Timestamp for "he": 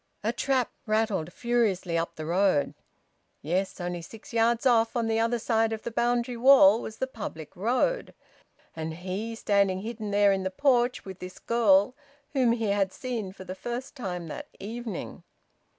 8.95-9.35, 12.53-12.69